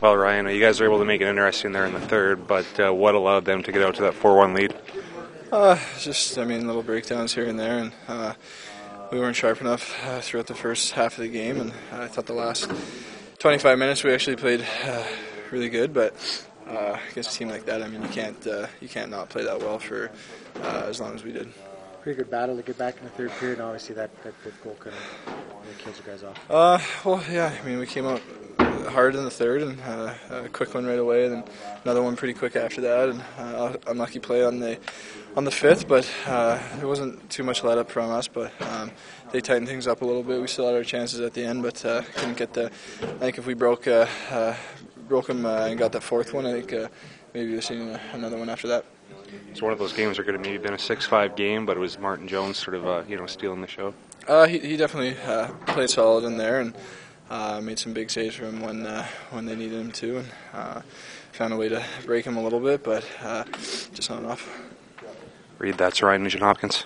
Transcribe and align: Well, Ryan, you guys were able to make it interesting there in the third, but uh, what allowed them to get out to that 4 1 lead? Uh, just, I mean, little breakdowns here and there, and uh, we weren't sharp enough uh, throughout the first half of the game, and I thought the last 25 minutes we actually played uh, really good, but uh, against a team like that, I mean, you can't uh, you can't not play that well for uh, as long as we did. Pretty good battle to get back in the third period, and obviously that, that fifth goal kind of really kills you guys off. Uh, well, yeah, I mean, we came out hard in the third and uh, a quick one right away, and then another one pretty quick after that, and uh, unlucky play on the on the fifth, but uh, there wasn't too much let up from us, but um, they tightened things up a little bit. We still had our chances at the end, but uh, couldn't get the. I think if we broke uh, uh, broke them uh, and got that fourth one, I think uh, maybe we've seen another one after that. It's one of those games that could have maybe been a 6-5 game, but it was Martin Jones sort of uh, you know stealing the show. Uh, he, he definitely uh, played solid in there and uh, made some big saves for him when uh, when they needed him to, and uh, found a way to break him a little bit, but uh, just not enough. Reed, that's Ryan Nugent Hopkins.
Well, 0.00 0.16
Ryan, 0.16 0.48
you 0.48 0.60
guys 0.60 0.80
were 0.80 0.86
able 0.86 0.98
to 0.98 1.04
make 1.04 1.20
it 1.20 1.28
interesting 1.28 1.72
there 1.72 1.86
in 1.86 1.94
the 1.94 2.00
third, 2.00 2.46
but 2.46 2.66
uh, 2.78 2.92
what 2.92 3.14
allowed 3.14 3.44
them 3.44 3.62
to 3.62 3.72
get 3.72 3.82
out 3.82 3.94
to 3.96 4.02
that 4.02 4.14
4 4.14 4.36
1 4.36 4.54
lead? 4.54 4.74
Uh, 5.52 5.78
just, 5.98 6.36
I 6.36 6.44
mean, 6.44 6.66
little 6.66 6.82
breakdowns 6.82 7.34
here 7.34 7.46
and 7.46 7.58
there, 7.58 7.78
and 7.78 7.92
uh, 8.08 8.34
we 9.12 9.20
weren't 9.20 9.36
sharp 9.36 9.60
enough 9.60 9.94
uh, 10.04 10.20
throughout 10.20 10.48
the 10.48 10.54
first 10.54 10.92
half 10.92 11.16
of 11.16 11.22
the 11.22 11.28
game, 11.28 11.60
and 11.60 11.72
I 11.92 12.08
thought 12.08 12.26
the 12.26 12.32
last 12.32 12.70
25 13.38 13.78
minutes 13.78 14.02
we 14.02 14.12
actually 14.12 14.36
played 14.36 14.66
uh, 14.84 15.04
really 15.52 15.68
good, 15.68 15.94
but 15.94 16.14
uh, 16.68 16.98
against 17.10 17.34
a 17.34 17.38
team 17.38 17.48
like 17.48 17.64
that, 17.66 17.82
I 17.82 17.88
mean, 17.88 18.02
you 18.02 18.08
can't 18.08 18.46
uh, 18.46 18.66
you 18.80 18.88
can't 18.88 19.10
not 19.10 19.28
play 19.28 19.44
that 19.44 19.60
well 19.60 19.78
for 19.78 20.10
uh, 20.62 20.86
as 20.86 21.00
long 21.00 21.14
as 21.14 21.22
we 21.22 21.30
did. 21.30 21.52
Pretty 22.02 22.18
good 22.18 22.30
battle 22.30 22.56
to 22.56 22.62
get 22.62 22.76
back 22.76 22.98
in 22.98 23.04
the 23.04 23.10
third 23.10 23.30
period, 23.32 23.58
and 23.58 23.66
obviously 23.66 23.94
that, 23.94 24.10
that 24.24 24.34
fifth 24.42 24.62
goal 24.64 24.76
kind 24.80 24.96
of 24.96 25.34
really 25.62 25.76
kills 25.78 25.98
you 25.98 26.04
guys 26.04 26.22
off. 26.24 26.50
Uh, 26.50 26.78
well, 27.04 27.22
yeah, 27.30 27.56
I 27.62 27.64
mean, 27.66 27.78
we 27.78 27.86
came 27.86 28.06
out 28.06 28.20
hard 28.86 29.14
in 29.14 29.24
the 29.24 29.30
third 29.30 29.62
and 29.62 29.80
uh, 29.82 30.14
a 30.30 30.48
quick 30.48 30.74
one 30.74 30.86
right 30.86 30.98
away, 30.98 31.26
and 31.26 31.34
then 31.34 31.44
another 31.84 32.02
one 32.02 32.16
pretty 32.16 32.34
quick 32.34 32.56
after 32.56 32.80
that, 32.80 33.08
and 33.08 33.22
uh, 33.38 33.76
unlucky 33.86 34.18
play 34.18 34.44
on 34.44 34.58
the 34.58 34.78
on 35.36 35.44
the 35.44 35.50
fifth, 35.50 35.88
but 35.88 36.08
uh, 36.26 36.58
there 36.76 36.86
wasn't 36.86 37.28
too 37.28 37.42
much 37.42 37.64
let 37.64 37.76
up 37.76 37.90
from 37.90 38.10
us, 38.10 38.28
but 38.28 38.52
um, 38.62 38.90
they 39.32 39.40
tightened 39.40 39.66
things 39.66 39.86
up 39.86 40.02
a 40.02 40.04
little 40.04 40.22
bit. 40.22 40.40
We 40.40 40.46
still 40.46 40.66
had 40.66 40.76
our 40.76 40.84
chances 40.84 41.20
at 41.20 41.34
the 41.34 41.44
end, 41.44 41.62
but 41.62 41.84
uh, 41.84 42.02
couldn't 42.14 42.36
get 42.36 42.52
the. 42.52 42.66
I 43.02 43.06
think 43.06 43.38
if 43.38 43.46
we 43.46 43.54
broke 43.54 43.88
uh, 43.88 44.06
uh, 44.30 44.54
broke 45.08 45.26
them 45.26 45.44
uh, 45.44 45.66
and 45.66 45.78
got 45.78 45.92
that 45.92 46.02
fourth 46.02 46.32
one, 46.32 46.46
I 46.46 46.52
think 46.52 46.72
uh, 46.72 46.88
maybe 47.32 47.52
we've 47.52 47.64
seen 47.64 47.98
another 48.12 48.38
one 48.38 48.48
after 48.48 48.68
that. 48.68 48.84
It's 49.50 49.62
one 49.62 49.72
of 49.72 49.78
those 49.78 49.92
games 49.92 50.16
that 50.16 50.24
could 50.24 50.34
have 50.34 50.42
maybe 50.42 50.58
been 50.58 50.74
a 50.74 50.78
6-5 50.78 51.36
game, 51.36 51.66
but 51.66 51.76
it 51.76 51.80
was 51.80 51.98
Martin 51.98 52.28
Jones 52.28 52.56
sort 52.56 52.76
of 52.76 52.86
uh, 52.86 53.02
you 53.08 53.16
know 53.16 53.26
stealing 53.26 53.60
the 53.60 53.66
show. 53.66 53.94
Uh, 54.26 54.46
he, 54.46 54.58
he 54.58 54.76
definitely 54.76 55.16
uh, 55.26 55.48
played 55.66 55.90
solid 55.90 56.24
in 56.24 56.36
there 56.38 56.60
and 56.60 56.74
uh, 57.30 57.60
made 57.60 57.78
some 57.78 57.92
big 57.92 58.10
saves 58.10 58.34
for 58.36 58.44
him 58.44 58.60
when 58.60 58.86
uh, 58.86 59.06
when 59.30 59.46
they 59.46 59.56
needed 59.56 59.80
him 59.80 59.92
to, 59.92 60.18
and 60.18 60.28
uh, 60.52 60.80
found 61.32 61.52
a 61.52 61.56
way 61.56 61.68
to 61.68 61.82
break 62.06 62.24
him 62.24 62.36
a 62.36 62.42
little 62.42 62.60
bit, 62.60 62.84
but 62.84 63.04
uh, 63.22 63.44
just 63.92 64.10
not 64.10 64.20
enough. 64.20 64.48
Reed, 65.58 65.78
that's 65.78 66.02
Ryan 66.02 66.22
Nugent 66.24 66.42
Hopkins. 66.42 66.84